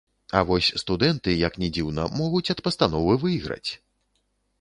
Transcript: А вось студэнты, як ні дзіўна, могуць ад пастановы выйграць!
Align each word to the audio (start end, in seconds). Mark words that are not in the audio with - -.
А 0.37 0.39
вось 0.51 0.69
студэнты, 0.83 1.35
як 1.47 1.59
ні 1.63 1.69
дзіўна, 1.75 2.05
могуць 2.21 2.51
ад 2.55 2.63
пастановы 2.69 3.13
выйграць! 3.27 3.69